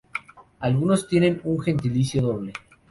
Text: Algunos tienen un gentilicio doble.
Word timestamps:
Algunos 0.61 1.07
tienen 1.07 1.41
un 1.43 1.59
gentilicio 1.61 2.23
doble. 2.23 2.53